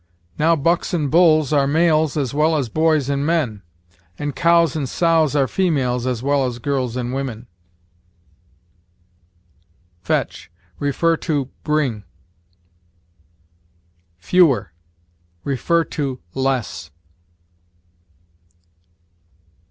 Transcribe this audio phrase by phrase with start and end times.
[0.39, 3.61] Now bucks and bulls are males as well as boys and men,
[4.17, 7.45] and cows and sows are females as well as girls and women.
[10.01, 10.49] FETCH.
[10.79, 12.03] See BRING.
[14.17, 14.71] FEWER.
[15.85, 16.89] See LESS.